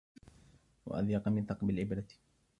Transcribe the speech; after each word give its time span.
أضيق 0.87 1.27
من 1.27 1.45
ثقب 1.45 1.69
الإبرة 1.69 2.07